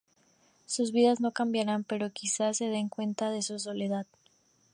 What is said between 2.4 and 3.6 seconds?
se den cuenta de su